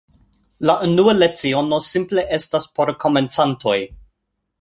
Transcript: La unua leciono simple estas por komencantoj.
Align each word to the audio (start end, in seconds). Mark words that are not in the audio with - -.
La 0.69 0.75
unua 0.85 1.13
leciono 1.17 1.79
simple 1.89 2.23
estas 2.39 2.65
por 2.79 2.93
komencantoj. 3.05 3.77